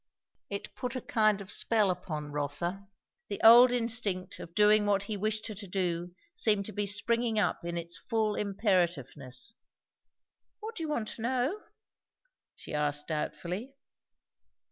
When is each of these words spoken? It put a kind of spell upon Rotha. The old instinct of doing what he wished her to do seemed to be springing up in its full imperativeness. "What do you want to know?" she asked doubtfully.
It 0.49 0.73
put 0.73 0.95
a 0.95 1.01
kind 1.01 1.41
of 1.41 1.51
spell 1.51 1.91
upon 1.91 2.31
Rotha. 2.31 2.87
The 3.27 3.39
old 3.43 3.71
instinct 3.71 4.39
of 4.39 4.55
doing 4.55 4.87
what 4.87 5.03
he 5.03 5.15
wished 5.15 5.45
her 5.45 5.53
to 5.53 5.67
do 5.67 6.15
seemed 6.33 6.65
to 6.65 6.71
be 6.71 6.87
springing 6.87 7.37
up 7.37 7.63
in 7.63 7.77
its 7.77 7.99
full 7.99 8.33
imperativeness. 8.33 9.53
"What 10.59 10.73
do 10.75 10.81
you 10.81 10.89
want 10.89 11.09
to 11.09 11.21
know?" 11.21 11.61
she 12.55 12.73
asked 12.73 13.09
doubtfully. 13.09 13.75